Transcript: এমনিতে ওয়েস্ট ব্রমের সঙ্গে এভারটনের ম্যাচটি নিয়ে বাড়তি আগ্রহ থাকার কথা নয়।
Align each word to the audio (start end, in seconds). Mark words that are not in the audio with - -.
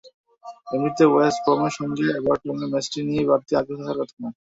এমনিতে 0.67 1.03
ওয়েস্ট 1.07 1.39
ব্রমের 1.45 1.73
সঙ্গে 1.77 2.03
এভারটনের 2.11 2.69
ম্যাচটি 2.71 2.99
নিয়ে 3.07 3.23
বাড়তি 3.29 3.51
আগ্রহ 3.59 3.79
থাকার 3.79 3.97
কথা 4.01 4.15
নয়। 4.21 4.35